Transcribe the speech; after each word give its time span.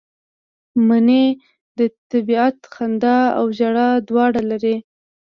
منی 0.87 1.25
د 1.77 1.79
طبیعت 2.11 2.57
خندا 2.73 3.17
او 3.37 3.45
ژړا 3.57 3.89
دواړه 4.09 4.41
لري 4.51 4.75